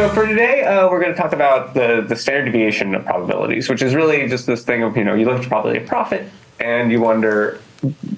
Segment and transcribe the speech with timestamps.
[0.00, 3.68] So for today, uh, we're going to talk about the, the standard deviation of probabilities,
[3.68, 6.26] which is really just this thing of, you know, you look at probability of profit
[6.58, 7.60] and you wonder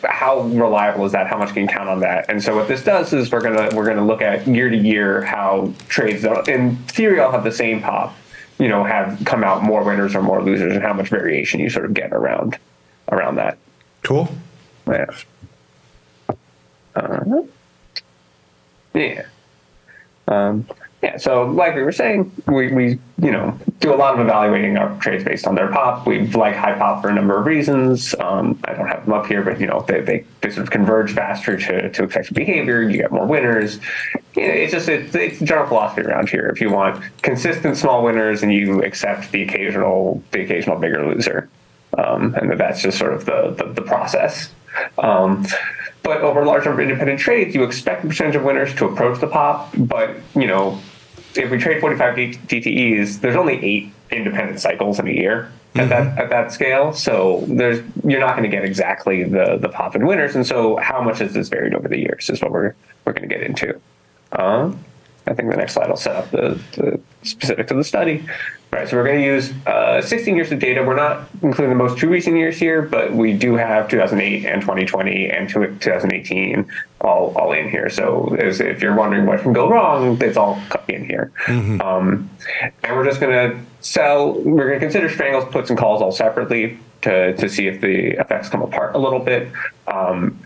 [0.04, 1.26] how reliable is that?
[1.26, 2.30] How much can you count on that?
[2.30, 5.22] And so what this does is we're gonna we're gonna look at year to year
[5.22, 8.16] how trades in theory all have the same pop,
[8.60, 11.68] you know, have come out more winners or more losers, and how much variation you
[11.68, 12.60] sort of get around
[13.10, 13.58] around that.
[14.04, 14.32] Cool.
[14.86, 15.06] Yeah.
[16.94, 17.42] Uh,
[18.94, 19.26] yeah.
[20.28, 20.66] Um,
[21.02, 22.88] yeah, so like we were saying, we, we
[23.20, 26.06] you know do a lot of evaluating our trades based on their pop.
[26.06, 28.14] We like high pop for a number of reasons.
[28.20, 30.70] Um, I don't have them up here, but you know they, they, they sort of
[30.70, 32.88] converge faster to, to expected behavior.
[32.88, 33.80] You get more winners.
[34.36, 36.46] You know, it's just it's, it's general philosophy around here.
[36.46, 41.48] If you want consistent small winners and you accept the occasional the occasional bigger loser,
[41.98, 44.52] um, and that's just sort of the the, the process.
[44.98, 45.46] Um,
[46.02, 48.86] but over a large number of independent trades, you expect the percentage of winners to
[48.86, 49.72] approach the pop.
[49.76, 50.80] But you know,
[51.34, 55.88] if we trade 45 DTEs, there's only eight independent cycles in a year at mm-hmm.
[55.88, 56.92] that at that scale.
[56.92, 60.34] So there's you're not going to get exactly the the pop and winners.
[60.34, 63.28] And so how much has this varied over the years is what we're we're going
[63.28, 63.80] to get into.
[64.32, 64.84] Um,
[65.26, 68.26] I think the next slide will set up the, the specifics of the study.
[68.72, 70.82] Right, so we're going to use uh, 16 years of data.
[70.82, 74.62] We're not including the most two recent years here, but we do have 2008 and
[74.62, 76.66] 2020 and 2018
[77.02, 77.90] all, all in here.
[77.90, 81.32] So if you're wondering what can go wrong, it's all in here.
[81.44, 81.82] Mm-hmm.
[81.82, 82.30] Um,
[82.82, 86.10] and we're just going to sell, we're going to consider strangles, puts, and calls all
[86.10, 89.52] separately to, to see if the effects come apart a little bit.
[89.86, 90.40] Um,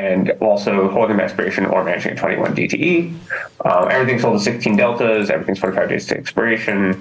[0.00, 3.14] and also holding expiration or managing a 21 DTE.
[3.66, 6.92] Um, everything's sold to 16 deltas, everything's 45 days to expiration.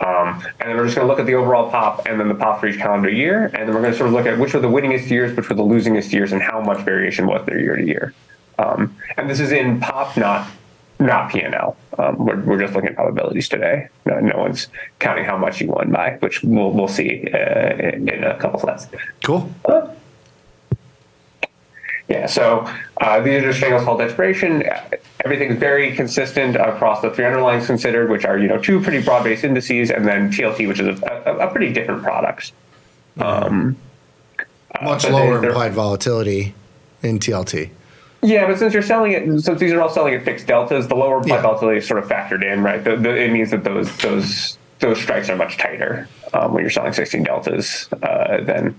[0.00, 2.34] Um, and then we're just going to look at the overall pop and then the
[2.34, 3.44] pop for each calendar year.
[3.54, 5.48] And then we're going to sort of look at which were the winningest years, which
[5.48, 8.14] were the losingest years, and how much variation was there year to year.
[8.58, 10.50] Um, and this is in pop, not
[10.98, 11.76] not PNL.
[11.98, 13.88] Um, we're, we're just looking at probabilities today.
[14.04, 18.08] No, no, one's counting how much you won by, which we'll, we'll see uh, in,
[18.08, 18.86] in, a couple slides.
[19.24, 19.50] Cool.
[19.64, 19.89] Uh,
[22.10, 22.68] yeah, so
[23.00, 24.64] uh, these are just strangles hold expiration.
[25.24, 29.44] Everything's very consistent across the three underlyings considered, which are you know two pretty broad-based
[29.44, 32.52] indices, and then TLT, which is a, a, a pretty different product.
[33.18, 33.76] Um,
[34.82, 36.52] Much uh, lower they, implied volatility
[37.02, 37.70] in TLT.
[38.22, 40.96] Yeah, but since you're selling it, since these are all selling at fixed deltas, the
[40.96, 41.42] lower implied yeah.
[41.42, 42.82] volatility is sort of factored in, right?
[42.82, 46.70] The, the, it means that those those those strikes are much tighter um, when you're
[46.70, 48.74] selling 16 deltas uh, than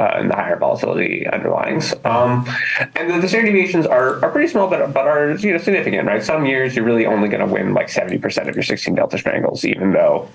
[0.00, 1.92] uh, and the higher volatility underlyings.
[2.06, 2.48] Um,
[2.96, 6.08] and the, the, standard deviations are, are pretty small, but, but are you know significant,
[6.08, 6.22] right?
[6.22, 9.64] Some years you're really only going to win like 70% of your 16 delta strangles,
[9.66, 10.28] even though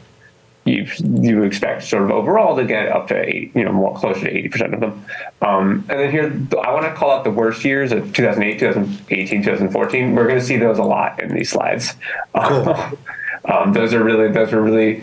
[0.65, 4.21] you you expect sort of overall to get up to eight, you know, more closer
[4.21, 5.05] to 80% of them.
[5.41, 6.25] Um, and then here,
[6.63, 10.15] I want to call out the worst years of 2008, 2018, 2014.
[10.15, 11.93] We're going to see those a lot in these slides.
[12.35, 12.75] Cool.
[13.45, 15.01] um, those are really those are really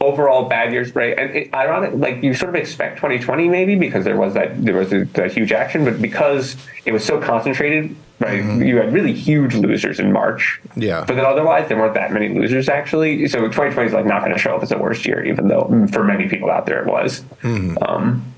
[0.00, 1.16] overall bad years, right?
[1.18, 4.74] And it, ironic, like you sort of expect 2020 maybe because there was that there
[4.76, 6.56] was a, huge action, but because
[6.86, 8.42] it was so concentrated, right?
[8.42, 8.62] Mm-hmm.
[8.62, 10.60] You had really huge losers in March.
[10.74, 11.04] Yeah.
[11.06, 13.28] But then otherwise, there weren't that many losers actually.
[13.28, 15.86] So 2020 is like not going to show up as the worst year, even though
[15.92, 17.20] for many people out there it was.
[17.42, 17.76] Mm-hmm.
[17.82, 18.29] Um,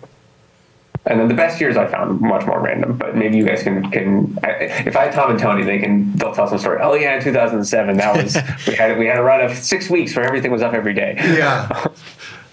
[1.04, 3.90] and then the best years I found much more random, but maybe you guys can
[3.90, 6.78] can if I had Tom and Tony, they can they'll tell some story.
[6.80, 8.36] Oh yeah, in 2007, that was
[8.66, 11.16] we had we had a run of six weeks where everything was up every day.
[11.18, 11.88] Yeah.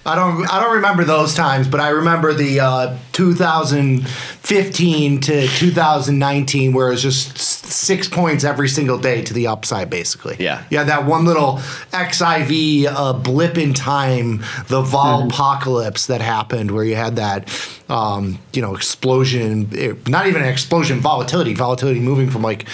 [0.09, 6.73] I don't I don't remember those times, but I remember the uh, 2015 to 2019
[6.73, 10.37] where it was just six points every single day to the upside, basically.
[10.39, 10.63] Yeah.
[10.71, 11.57] Yeah, that one little
[11.91, 17.47] XIV uh, blip in time, the vol apocalypse that happened where you had that,
[17.87, 19.69] um, you know, explosion,
[20.07, 22.65] not even an explosion, volatility, volatility moving from like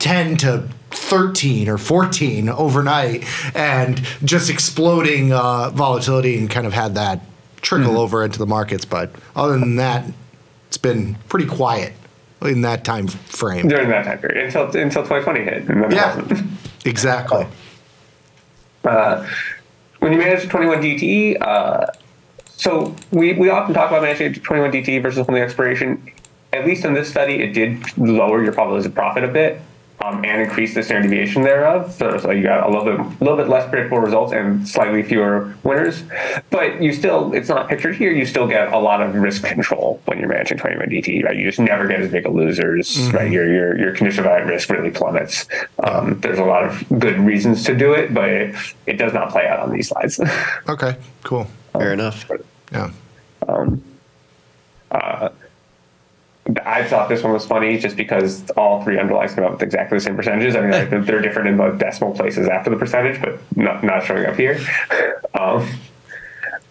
[0.00, 6.94] 10 to 13 or 14 overnight and just exploding uh, volatility and kind of had
[6.94, 7.20] that
[7.60, 7.98] trickle mm-hmm.
[7.98, 8.84] over into the markets.
[8.84, 10.04] But other than that,
[10.68, 11.92] it's been pretty quiet
[12.42, 13.68] in that time frame.
[13.68, 15.92] During that time period until until 2020 hit.
[15.92, 16.44] Yeah,
[16.84, 17.46] exactly.
[18.84, 19.28] Uh,
[19.98, 21.86] when you manage 21 DTE, uh,
[22.46, 26.12] so we, we often talk about managing 21 DTE versus holding expiration.
[26.52, 29.60] At least in this study, it did lower your probability of profit a bit
[30.00, 31.92] um, and increase the standard deviation thereof.
[31.92, 35.54] So, so you got a little bit, little bit less predictable results and slightly fewer
[35.64, 36.04] winners.
[36.50, 38.12] But you still, it's not pictured here.
[38.12, 41.24] You still get a lot of risk control when you're managing 21 DT.
[41.24, 42.96] Right, you just never get as big a losers.
[42.96, 43.16] Mm-hmm.
[43.16, 45.46] Right, your your your condition of risk really plummets.
[45.82, 48.54] Um, there's a lot of good reasons to do it, but it,
[48.86, 50.20] it does not play out on these slides.
[50.68, 51.48] okay, cool.
[51.72, 52.30] Fair enough.
[52.72, 52.90] Yeah.
[53.46, 53.82] Um,
[54.90, 55.30] uh,
[56.64, 59.98] I thought this one was funny just because all three underlies come up with exactly
[59.98, 60.56] the same percentages.
[60.56, 63.84] I mean, like, they're- they're different in the decimal places after the percentage, but not,
[63.84, 64.58] not showing up here.
[65.34, 65.68] Um,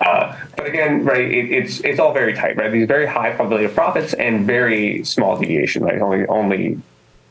[0.02, 2.72] uh, but again, right, it, it's it's all very tight, right?
[2.72, 6.00] These very high probability of profits and very small deviation, right?
[6.00, 6.80] Only only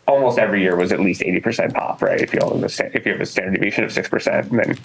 [0.07, 2.21] almost every year was at least eighty percent pop, right?
[2.21, 4.79] If you only have a, if you have a standard deviation of six percent, then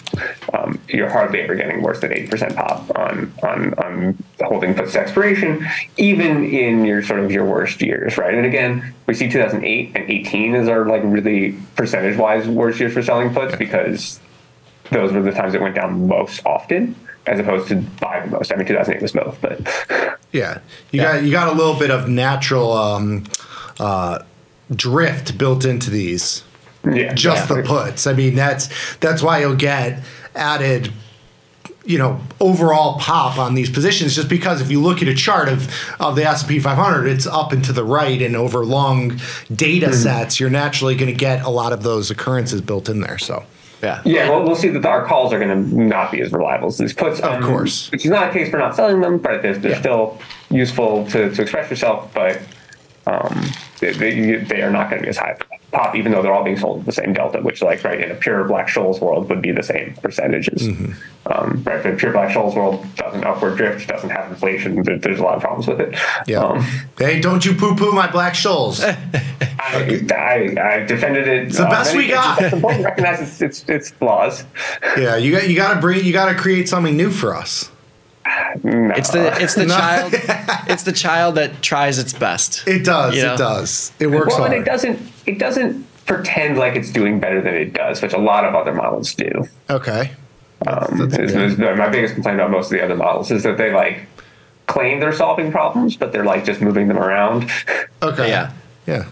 [0.52, 4.92] um, you're hardly ever getting worse than eighty percent pop on on on holding puts
[4.92, 5.66] to expiration,
[5.96, 8.34] even in your sort of your worst years, right?
[8.34, 12.48] And again, we see two thousand eight and eighteen as our like really percentage wise
[12.48, 14.20] worst years for selling puts because
[14.90, 16.94] those were the times it went down most often,
[17.26, 18.52] as opposed to by the most.
[18.52, 20.60] I mean, 2008 was both, but Yeah,
[20.90, 23.24] you got you got a little bit of natural um,
[23.78, 24.20] uh,
[24.74, 26.42] drift built into these.
[26.90, 27.56] yeah, Just yeah.
[27.56, 28.06] the puts.
[28.06, 30.00] I mean, that's that's why you'll get
[30.34, 30.92] added.
[31.84, 35.48] You know, overall pop on these positions, just because if you look at a chart
[35.48, 38.64] of of the S and P 500, it's up and to the right, and over
[38.64, 39.18] long
[39.52, 39.94] data Mm-hmm.
[39.94, 43.18] sets, you're naturally going to get a lot of those occurrences built in there.
[43.18, 43.42] So,
[43.82, 44.00] Yeah.
[44.04, 46.78] Yeah, well, we'll see that our calls are going to not be as reliable as
[46.78, 47.18] these puts.
[47.18, 47.90] Of course.
[47.90, 49.80] Which is not a case for not selling them, but they're, they're Yeah.
[49.80, 50.18] still
[50.50, 52.40] useful to, to express yourself, but
[53.08, 53.44] um,
[53.82, 55.36] they, they, they are not going to be as high
[55.72, 58.10] pop, even though they're all being sold at the same delta, which, like, right, in
[58.10, 60.68] a pure Black Scholes world would be the same percentages.
[60.68, 60.92] Mm-hmm.
[61.32, 64.98] Um, right, if a pure Black Scholes world doesn't upward drift, doesn't have inflation, there,
[64.98, 65.98] there's a lot of problems with it.
[66.26, 66.44] yeah.
[66.44, 66.60] Um,
[66.98, 68.82] hey, don't you poo poo my Black Scholes?
[69.60, 71.48] I, I, I defended it.
[71.48, 72.40] It's the best we got.
[72.42, 74.44] It's important to recognize its, its, its flaws.
[74.96, 77.71] yeah, you got you got to bring you got to create something new for us.
[78.62, 78.94] No.
[78.96, 79.76] It's the it's the No.
[79.76, 80.12] child
[80.68, 82.66] it's the child that tries its best.
[82.66, 83.16] It does.
[83.16, 83.34] You know?
[83.34, 83.92] It does.
[83.98, 85.00] It works well, and it doesn't.
[85.26, 88.74] It doesn't pretend like it's doing better than it does, which a lot of other
[88.74, 89.30] models do.
[89.70, 90.10] Okay.
[90.66, 93.56] Um, That's- is- is- my biggest complaint about most of the other models is that
[93.58, 94.06] they like
[94.66, 97.50] claim they're solving problems, but they're like just moving them around.
[98.02, 98.28] Okay.
[98.28, 98.52] Yeah.
[98.86, 99.04] Yeah.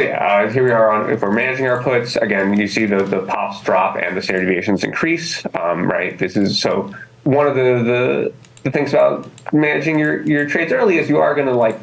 [0.00, 1.10] So yeah, uh, here we are on.
[1.10, 4.46] If we're managing our puts again, you see the the pops drop and the standard
[4.46, 5.44] deviations increase.
[5.54, 6.18] Um, right.
[6.18, 6.94] This is so
[7.24, 8.32] one of the the,
[8.62, 11.78] the things about managing your your trades early is you are going to like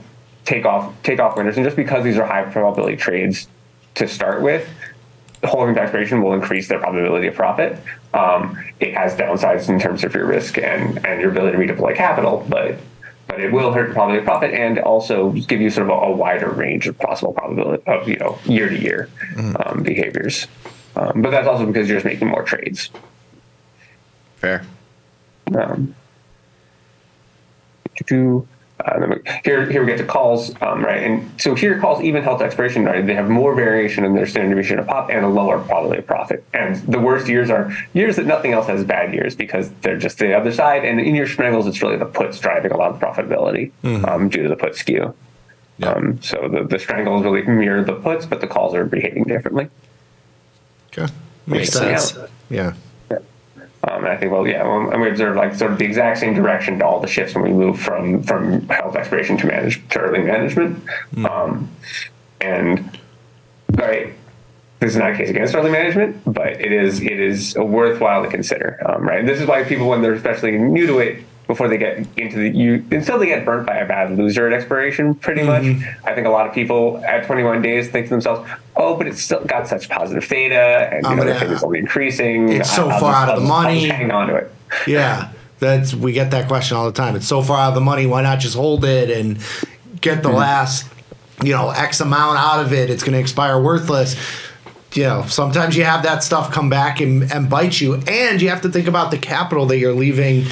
[0.45, 3.49] take off take off winners, and just because these are high probability trades
[3.93, 4.67] to start with,
[5.43, 7.79] holding to expiration will increase their probability of profit.
[8.15, 11.95] Um, it has downsides in terms of your risk and and your ability to redeploy
[11.95, 12.79] capital, but
[13.27, 16.11] but it will hurt probability of profit and also give you sort of a, a
[16.11, 19.09] wider range of possible probability of you know year to year
[19.65, 20.47] um, behaviors.
[20.95, 22.89] Um, but that's also because you're just making more trades.
[24.37, 24.65] Fair.
[25.55, 25.95] Um,
[28.05, 28.47] to,
[28.87, 31.03] uh, then we- here, here we get to calls, um, right?
[31.03, 33.05] And so here calls even health expiration, right?
[33.05, 36.07] They have more variation in their standard deviation of pop and a lower probability of
[36.07, 36.43] profit.
[36.53, 40.19] And the worst years are years that nothing else has bad years because they're just
[40.19, 40.85] the other side.
[40.85, 43.71] And in your strangles, it's really the puts driving a lot of profitability
[44.07, 45.13] um, due to the put skew.
[45.79, 45.91] Yeah.
[45.91, 49.69] Um, so the, the strangles really mirror the puts, but the calls are behaving differently.
[50.87, 51.11] Okay.
[51.45, 52.11] Makes sense.
[52.11, 52.29] sense.
[52.49, 52.73] Yeah.
[53.87, 56.19] Um, and I think, well, yeah, well, and we observe like sort of the exact
[56.19, 59.87] same direction to all the shifts when we move from from health expiration to manage
[59.89, 60.83] to early management.
[61.25, 61.69] Um,
[62.41, 62.99] and
[63.71, 64.13] right,
[64.79, 68.29] this is not a case against early management, but it is it is worthwhile to
[68.29, 68.81] consider.
[68.85, 71.77] Um, right, and this is why people, when they're especially new to it, before they
[71.77, 75.43] get into the you until they get burnt by a bad loser at expiration, pretty
[75.43, 75.63] much.
[75.63, 76.07] Mm-hmm.
[76.07, 79.21] I think a lot of people at 21 days think to themselves, "Oh, but it's
[79.21, 82.49] still got such positive theta, and you know, the theta is only increasing.
[82.49, 84.53] It's so I'll far just- out of the I'll money." hang on to it."
[84.85, 85.31] Yeah.
[85.59, 87.15] That's we get that question all the time.
[87.15, 88.05] It's so far out of the money.
[88.05, 89.39] Why not just hold it and
[90.01, 90.37] get the mm-hmm.
[90.37, 90.87] last,
[91.43, 92.91] you know, X amount out of it?
[92.91, 94.15] It's going to expire worthless.
[94.93, 98.49] You know, sometimes you have that stuff come back and, and bite you, and you
[98.49, 100.45] have to think about the capital that you're leaving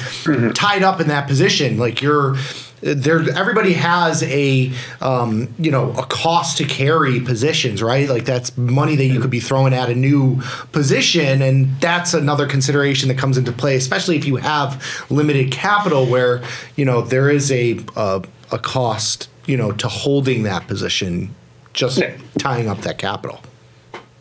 [0.52, 1.78] tied up in that position.
[1.78, 2.36] Like you're
[2.82, 8.08] there, everybody has a um, you know a cost to carry positions, right?
[8.08, 12.46] Like that's money that you could be throwing at a new position, and that's another
[12.46, 16.42] consideration that comes into play, especially if you have limited capital, where
[16.76, 21.34] you know there is a a, a cost you know to holding that position,
[21.72, 22.16] just Yeah.
[22.38, 23.40] tying up that capital.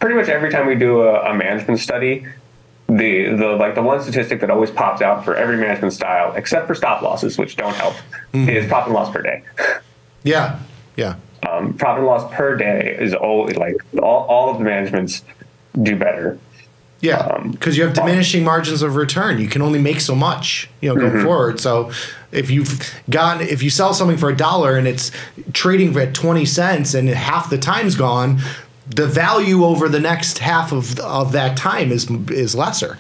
[0.06, 2.28] Pretty much every time we do a, a management study,
[2.88, 6.68] the the like the one statistic that always pops out for every management style, except
[6.68, 7.96] for stop losses, which don't help,
[8.32, 9.42] is profit and loss per day.
[10.24, 10.58] Yeah,
[10.96, 11.16] yeah,
[11.50, 15.24] Um, profit and loss per day is always like all, all of the managements
[15.84, 16.40] do better.
[17.00, 17.18] yeah.
[17.18, 19.40] Um, Because you have diminishing margins of return.
[19.40, 21.60] You can only make so much, you know, going forward.
[21.60, 21.92] So
[22.32, 22.72] if you've
[23.10, 25.12] got if you sell something for a dollar and it's
[25.54, 28.40] trading at twenty cents and half the time's gone,
[28.88, 32.98] the value over the next half of of that time is is lesser.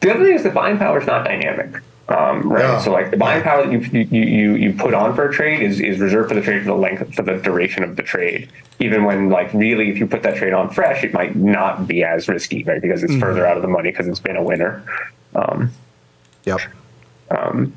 [0.00, 1.82] The other thing is the buying power is not dynamic.
[2.08, 2.62] Um, right.
[2.62, 2.80] Yeah.
[2.80, 5.62] So like the buying power that you, you you you put on for a trade
[5.62, 8.48] is, is reserved for the trade for the length for the duration of the trade.
[8.78, 12.02] Even when like really, if you put that trade on fresh, it might not be
[12.02, 12.80] as risky, right?
[12.80, 14.82] Because it's further out of the money because it's been a winner.
[15.34, 15.70] Um,
[16.44, 16.60] Yep.
[17.30, 17.72] so,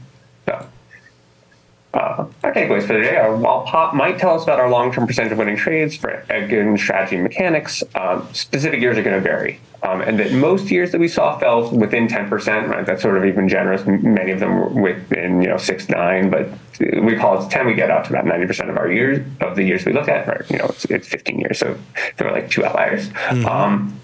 [1.94, 5.34] uh, our takeaways for today are while pop might tell us about our long-term percentage
[5.34, 9.22] of winning trades for a given strategy and mechanics, um, specific years are going to
[9.22, 9.60] vary.
[9.84, 12.86] Um, and that most years that we saw fell within 10%, right?
[12.86, 13.86] That's sort of even generous.
[13.86, 17.74] Many of them were within, you know, six, nine, but we call it 10, we
[17.74, 20.50] get out to about 90% of our years, of the years we look at, right?
[20.52, 21.60] You know, it's, it's 15 years.
[21.60, 21.78] So
[22.18, 23.10] there were like two outliers.
[23.46, 24.00] Um,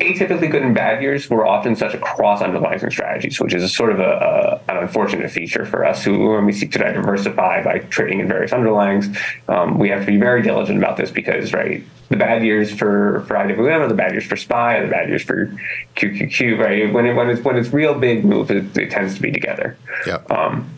[0.00, 3.68] atypically good and bad years were often such a cross underlying strategies, which is a
[3.68, 7.62] sort of a, a, an unfortunate feature for us who, when we seek to diversify
[7.62, 9.16] by trading in various underlyings,
[9.48, 13.24] um, we have to be very diligent about this because, right, the bad years for,
[13.26, 15.46] for IWM are the bad years for SPY, are the bad years for
[15.96, 16.92] QQQ, right?
[16.92, 19.76] When, it, when, it's, when it's real big moves, it, it tends to be together.
[20.06, 20.16] Yeah.
[20.30, 20.75] Um,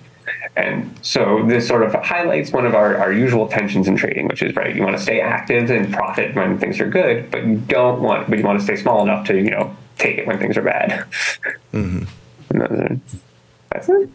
[0.58, 4.42] and so this sort of highlights one of our, our usual tensions in trading, which
[4.42, 7.56] is right, you want to stay active and profit when things are good, but you
[7.68, 10.38] don't want, but you want to stay small enough to, you know, take it when
[10.38, 11.04] things are bad.
[11.72, 12.06] And
[12.50, 13.00] those are-
[13.70, 14.08] That's it.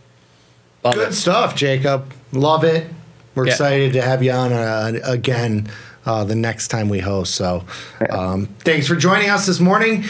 [0.83, 1.13] Love Good it.
[1.13, 2.12] stuff, Jacob.
[2.33, 2.88] Love it.
[3.35, 3.51] We're Yeah.
[3.53, 5.69] excited to have you on uh, again
[6.05, 7.35] uh, the next time we host.
[7.35, 7.63] So,
[8.09, 10.03] um, thanks for joining us this morning.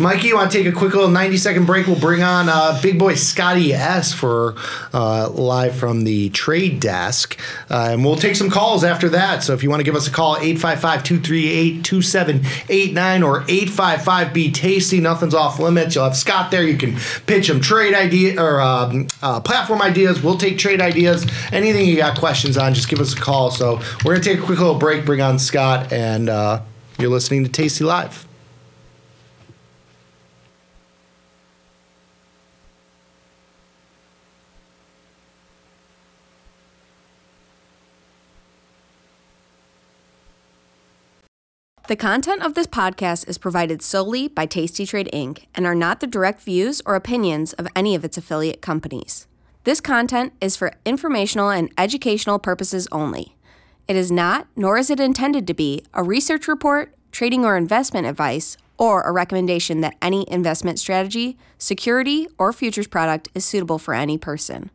[0.00, 1.86] Mikey, you want to take a quick little 90 second break?
[1.86, 4.54] We'll bring on uh, big boy Scotty S for
[4.94, 7.38] uh, live from the trade desk.
[7.70, 9.42] Uh, and we'll take some calls after that.
[9.42, 14.50] So if you want to give us a call, 855 238 2789 or 855 Be
[14.50, 14.98] Tasty.
[14.98, 15.94] Nothing's off limits.
[15.94, 16.62] You'll have Scott there.
[16.62, 16.96] You can
[17.26, 20.22] pitch him trade idea or um, uh, platform ideas.
[20.22, 21.30] We'll take trade ideas.
[21.52, 23.50] Anything you got questions on, just give us a call.
[23.50, 26.62] So we're going to take a quick little break, bring on Scott, and uh,
[26.98, 28.24] you're listening to tastylive.
[41.92, 45.44] The content of this podcast is provided solely by tastytrade Inc.
[45.54, 49.26] and are not the direct views or opinions of any of its affiliate companies.
[49.64, 53.36] This content is for informational and educational purposes only.
[53.88, 58.06] It is not, nor is it intended to be, a research report, trading or investment
[58.06, 63.92] advice, or a recommendation that any investment strategy, security, or futures product is suitable for
[63.92, 64.70] any person.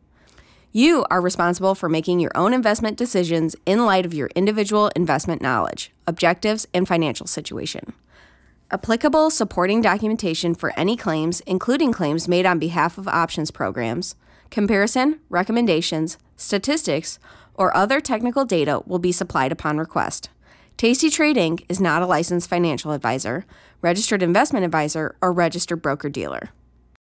[0.72, 5.40] You are responsible for making your own investment decisions in light of your individual investment
[5.40, 7.94] knowledge, objectives, and financial situation.
[8.70, 14.14] Applicable supporting documentation for any claims, including claims made on behalf of options programs,
[14.50, 17.18] comparison, recommendations, statistics,
[17.54, 20.28] or other technical data will be supplied upon request.
[20.76, 21.64] tastytrade Inc.
[21.70, 23.46] is not a licensed financial advisor,
[23.80, 26.50] registered investment advisor, or registered broker dealer.